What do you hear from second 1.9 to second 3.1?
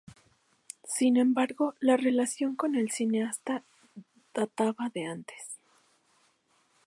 relación con el